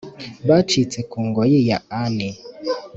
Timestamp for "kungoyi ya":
1.11-1.77